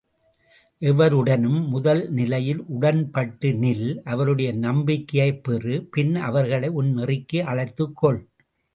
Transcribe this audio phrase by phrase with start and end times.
[0.81, 3.85] எவருடனும் முதல் நிலையில் உடன்பட்டுநில்
[4.05, 8.21] அவருடைய நம்பிக்கையைப் பெறு பின் அவர்களை உன் நெறிக்கு அழைத்துக் கொள்.